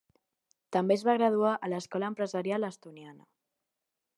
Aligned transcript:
També 0.75 0.95
es 0.95 1.03
va 1.09 1.15
graduar 1.17 1.51
a 1.53 1.69
l'Escola 1.73 2.09
Empresarial 2.13 2.67
Estoniana. 2.71 3.29